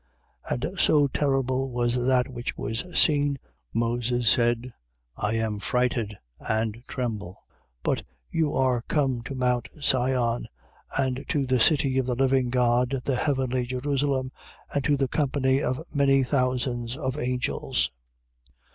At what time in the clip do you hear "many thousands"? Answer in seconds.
15.93-16.97